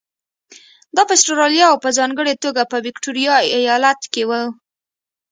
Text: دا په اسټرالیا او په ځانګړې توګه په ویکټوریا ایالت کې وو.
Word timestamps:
دا 0.95 1.01
په 1.07 1.13
اسټرالیا 1.17 1.65
او 1.69 1.77
په 1.83 1.89
ځانګړې 1.97 2.33
توګه 2.43 2.61
په 2.71 2.77
ویکټوریا 2.85 3.35
ایالت 3.57 4.01
کې 4.13 4.23
وو. 4.29 4.43